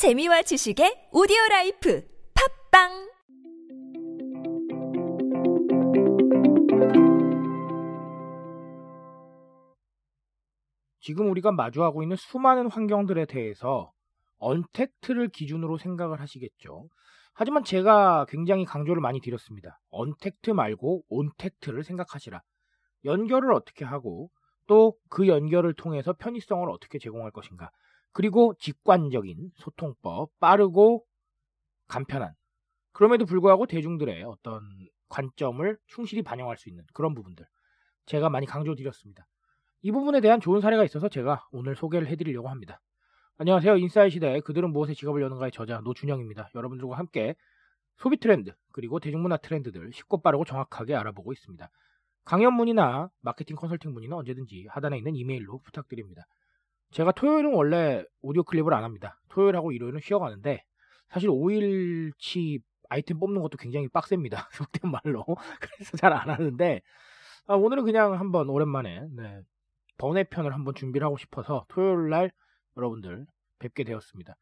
[0.00, 2.02] 재미와 지식의 오디오 life
[2.72, 2.88] 팟빵
[11.00, 13.92] 지금 우리가 마주하고 있는 수많은 환경들에 대해서
[14.38, 16.88] untact를 기준으로 생각을 하시겠죠.
[17.34, 19.80] 하지만 제가 굉장히 강조를 많이 드렸습니다.
[19.90, 22.40] 언택트 말고 ontact를 생각하시라.
[23.04, 24.30] 연결을 어떻게 하고
[24.66, 27.70] 또 그 연결을 통해서 편의성을 어떻게 제공할 것인가.
[28.12, 31.04] 그리고 직관적인 소통법, 빠르고
[31.86, 32.34] 간편한.
[32.92, 34.62] 그럼에도 불구하고 대중들의 어떤
[35.08, 37.46] 관점을 충실히 반영할 수 있는 그런 부분들.
[38.06, 39.26] 제가 많이 강조드렸습니다.
[39.82, 42.80] 이 부분에 대한 좋은 사례가 있어서 제가 오늘 소개를 해드리려고 합니다.
[43.38, 43.76] 안녕하세요.
[43.76, 46.50] 인사이 시대의 그들은 무엇에 직업을 여는가의 저자 노준영입니다.
[46.54, 47.34] 여러분들과 함께
[47.96, 51.70] 소비 트렌드 그리고 대중문화 트렌드들 쉽고 빠르고 정확하게 알아보고 있습니다.
[52.24, 56.26] 강연 문의나 마케팅 컨설팅 문의는 언제든지 하단에 있는 이메일로 부탁드립니다.
[56.92, 59.20] 제가 토요일은 원래 오디오 클립을 안 합니다.
[59.28, 60.64] 토요일하고 일요일은 쉬어가는데
[61.08, 64.48] 사실 5일치 아이템 뽑는 것도 굉장히 빡셉니다.
[64.52, 65.24] 속된 말로.
[65.60, 66.80] 그래서 잘 안 하는데
[67.46, 69.40] 아, 오늘은 그냥 한번 오랜만에 네,
[69.98, 72.30] 번외 편을 한번 준비를 하고 싶어서 토요일 날
[72.76, 73.26] 여러분들
[73.58, 74.34] 뵙게 되었습니다.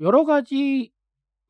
[0.00, 0.92] 여러 가지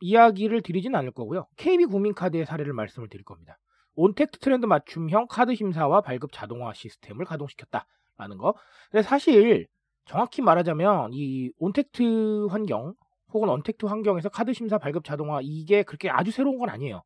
[0.00, 1.46] 이야기를 드리진 않을 거고요.
[1.56, 3.58] KB 국민카드의 사례를 말씀을 드릴 겁니다.
[3.94, 8.54] 온택트 트렌드 맞춤형 카드 심사와 발급 자동화 시스템을 가동시켰다라는 거.
[8.90, 9.66] 근데 사실
[10.06, 12.94] 정확히 말하자면 이 온택트 환경
[13.32, 17.02] 혹은 언택트 환경에서 카드 심사 발급 자동화 이게 그렇게 아주 새로운 건 아니에요.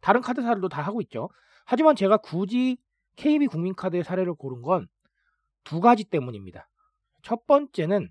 [0.00, 1.30] 다른 카드사들도 다 하고 있죠.
[1.64, 2.76] 하지만 제가 굳이
[3.16, 4.88] KB 국민카드의 사례를 고른 건
[5.64, 6.68] 두 가지 때문입니다.
[7.22, 8.10] 첫 번째는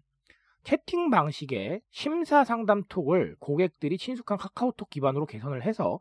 [0.63, 5.99] 채팅 방식의 심사 상담 톡을 고객들이 친숙한 카카오톡 기반으로 개선을 해서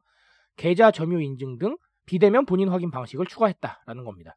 [0.57, 4.37] 계좌 점유 인증 등 비대면 본인 확인 방식을 추가했다라는 겁니다.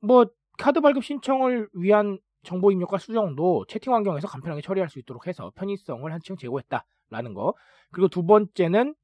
[0.00, 0.26] 뭐
[0.58, 2.18] 카드 발급 신청을 위한
[2.48, 7.54] 정보 입력과 수정도 채팅 환경에서 간편하게 처리할 수 있도록 해서 편의성을 한층 제고했다라는 거.
[7.90, 8.94] 그리고 두 번째는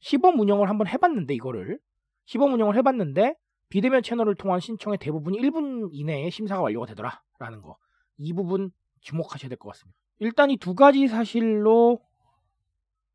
[0.00, 1.78] 시범 운영을 한번 해봤는데 이거를
[2.24, 3.36] 시범 운영을 해봤는데
[3.68, 7.76] 비대면 채널을 통한 신청의 대부분이 1분 이내에 심사가 완료가 되더라라는 거.
[8.16, 8.70] 이 부분
[9.00, 9.98] 주목하셔야 될 것 같습니다.
[10.20, 12.00] 일단 이 두 가지 사실로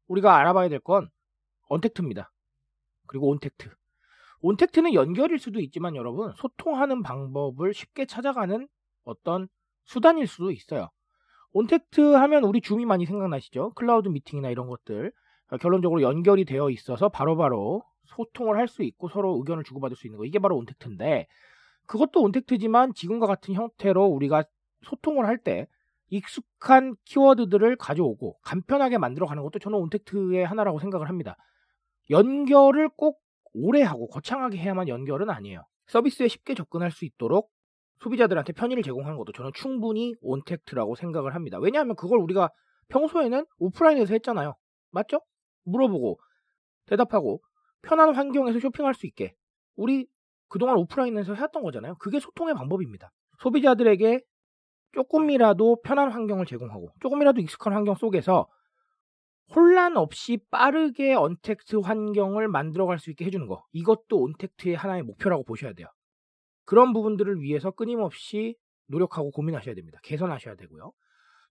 [0.08, 1.10] 우리가 알아봐야 될 건
[1.70, 2.32] 언택트입니다.
[3.08, 3.70] 그리고 ontact.
[4.42, 8.68] ontact는 연결일 수도 있지만 여러분 소통하는 방법을 쉽게 찾아가는
[9.10, 9.48] 어떤
[9.86, 10.90] 수단일 수도 있어요.
[11.52, 13.74] 온택트 하면 우리 Zoom이 많이 생각나시죠?
[13.74, 15.12] cloud meeting이나 이런 것들
[15.62, 20.18] 결론적으로 연결이 되어 있어서 바로 바로 소통을 할 수 있고 서로 의견을 주고받을 수 있는
[20.20, 21.28] 거 이게 바로 ontact인데
[21.88, 24.44] 그것도 ontact지만 지금과 같은 형태로 우리가
[24.84, 25.68] 소통을 할 때
[26.12, 31.36] 익숙한 키워드들을 가져오고 간편하게 만들어가는 것도 저는 ontact의 하나라고 생각을 합니다.
[32.10, 33.20] 연결을 꼭
[33.54, 35.64] 오래 하고 거창하게 해야만 연결은 아니에요.
[35.88, 37.52] 서비스에 쉽게 접근할 수 있도록
[38.00, 41.60] 소비자들한테 편의를 제공하는 것도 저는 충분히 온택트라고 생각을 합니다.
[41.60, 42.50] 왜냐하면 그걸 우리가
[42.90, 44.56] 평소에는 오프라인에서 했잖아요.
[44.92, 45.22] 맞죠?
[45.66, 46.20] 물어보고
[46.86, 47.42] 대답하고
[47.82, 49.34] 편한 환경에서 쇼핑할 수 있게
[49.76, 50.08] 우리
[50.48, 51.96] 그동안 오프라인에서 해왔던 거잖아요.
[52.00, 53.12] 그게 소통의 방법입니다.
[53.40, 54.22] 소비자들에게
[54.94, 58.48] 조금이라도 편한 환경을 제공하고 조금이라도 익숙한 환경 속에서
[59.56, 65.74] 혼란 없이 빠르게 언택트 환경을 만들어갈 수 있게 해주는 거 이것도 ontact의 하나의 목표라고 보셔야
[65.74, 65.88] 돼요.
[66.70, 68.56] 그런 부분들을 위해서 끊임없이
[68.90, 70.00] 노력하고 고민하셔야 됩니다.
[70.04, 70.92] 개선하셔야 되고요.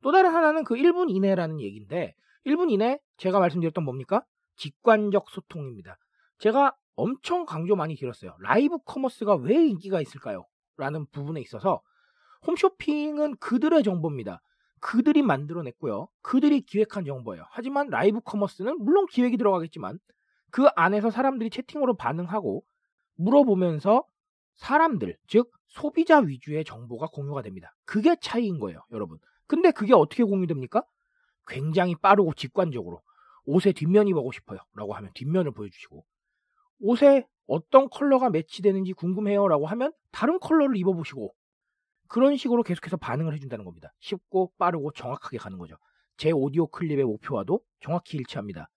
[0.01, 2.15] 또 다른 하나는 그 1분 이내라는 얘기인데
[2.47, 4.23] 1분 이내 제가 말씀드렸던 뭡니까?
[4.55, 5.99] 직관적 소통입니다.
[6.39, 8.37] 제가 엄청 강조 많이 드렸어요.
[8.39, 10.47] live commerce가 왜 인기가 있을까요?
[10.77, 11.81] 라는 부분에 있어서
[12.47, 14.41] 홈쇼핑은 그들의 정보입니다.
[14.79, 16.07] 그들이 만들어냈고요.
[16.23, 17.45] 그들이 기획한 정보예요.
[17.51, 19.99] 하지만 live commerce는 물론 기획이 들어가겠지만
[20.53, 22.63] 그 안에서 사람들이 채팅으로 반응하고
[23.17, 24.05] 물어보면서
[24.59, 27.75] 사람들, 즉 소비자 위주의 정보가 공유가 됩니다.
[27.85, 29.19] 그게 차이인 거예요, 여러분.
[29.47, 30.85] 근데 그게 어떻게 공유됩니까?
[31.47, 33.03] 굉장히 빠르고 직관적으로
[33.47, 34.59] 옷의 뒷면이 보고 싶어요.
[34.75, 36.05] 라고 하면 뒷면을 보여주시고
[36.81, 39.49] 옷에 어떤 컬러가 매치되는지 궁금해요.
[39.49, 41.35] 라고 하면 다른 컬러를 입어보시고
[42.09, 43.93] 그런 식으로 계속해서 반응을 해준다는 겁니다.
[44.01, 45.77] 쉽고 빠르고 정확하게 가는 거죠.
[46.19, 48.69] 제 오디오 클립의 목표와도 정확히 일치합니다.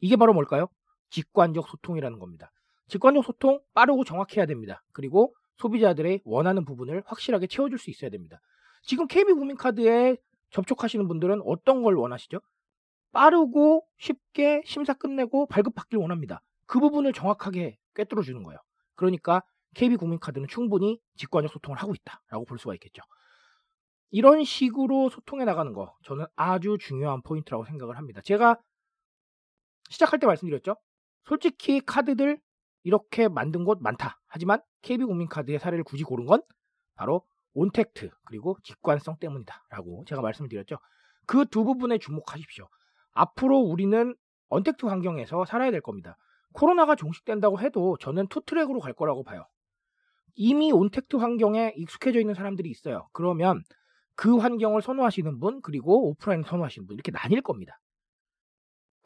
[0.00, 0.68] 이게 바로 뭘까요?
[1.10, 2.52] 직관적 소통이라는 겁니다.
[2.88, 4.82] 직관적 소통 빠르고 정확해야 됩니다.
[4.92, 8.40] 그리고 소비자들의 원하는 부분을 확실하게 채워줄 수 있어야 됩니다.
[8.82, 10.16] 지금 KB 국민카드에
[10.50, 12.40] 접촉하시는 분들은 어떤 걸 원하시죠?
[13.12, 16.42] 빠르고 쉽게 심사 끝내고 발급받길 원합니다.
[16.66, 18.58] 그 부분을 정확하게 꿰뚫어 주는 거예요.
[18.94, 19.42] 그러니까
[19.74, 23.02] KB 국민카드는 충분히 직관적 소통을 하고 있다라고 볼 수가 있겠죠.
[24.10, 28.20] 이런 식으로 소통해 나가는 거 저는 아주 중요한 포인트라고 생각을 합니다.
[28.22, 28.58] 제가
[29.90, 30.76] 시작할 때 말씀드렸죠.
[31.24, 32.40] 솔직히 카드들
[32.86, 34.20] 이렇게 만든 곳 많다.
[34.28, 36.40] 하지만 KB 국민카드의 사례를 굳이 고른 건
[36.94, 37.22] 바로
[37.54, 40.78] 온택트 그리고 직관성 때문이다라고 제가 말씀을 드렸죠.
[41.26, 42.68] 그 두 부분에 주목하십시오.
[43.10, 44.14] 앞으로 우리는
[44.50, 46.16] 언택트 환경에서 살아야 될 겁니다.
[46.52, 49.48] 코로나가 종식된다고 해도 저는 two-track으로 갈 거라고 봐요.
[50.36, 53.08] 이미 온택트 환경에 익숙해져 있는 사람들이 있어요.
[53.12, 53.64] 그러면
[54.14, 57.80] 그 환경을 선호하시는 분, 그리고 오프라인 선호하시는 분, 이렇게 나뉠 겁니다.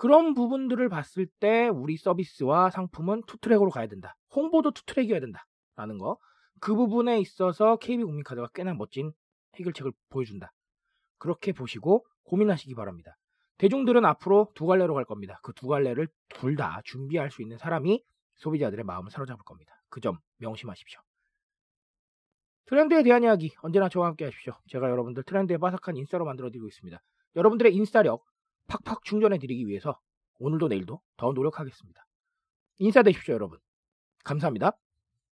[0.00, 4.16] 그런 부분들을 봤을 때 우리 서비스와 상품은 two-track으로 가야 된다.
[4.34, 5.46] 홍보도 two-track이어야 된다.
[5.76, 6.16] 라는 거.
[6.58, 9.12] 그 부분에 있어서 KB국민카드가 꽤나 멋진
[9.56, 10.54] 해결책을 보여준다.
[11.18, 13.18] 그렇게 보시고 고민하시기 바랍니다.
[13.58, 15.38] 대중들은 앞으로 두 갈래로 갈 겁니다.
[15.42, 18.02] 그 두 갈래를 둘 다 준비할 수 있는 사람이
[18.36, 19.74] 소비자들의 마음을 사로잡을 겁니다.
[19.90, 20.98] 그 점 명심하십시오.
[22.64, 24.54] 트렌드에 대한 이야기 언제나 저와 함께 하십시오.
[24.68, 27.02] 제가 여러분들 트렌드에 바삭한 인싸로 만들어드리고 있습니다.
[27.36, 28.24] 여러분들의 인싸력
[28.70, 29.98] 팍팍 충전해 드리기 위해서
[30.38, 32.06] 오늘도 내일도 더 노력하겠습니다.
[32.78, 33.58] 인싸 되십시오 여러분.
[34.24, 34.78] 감사합니다.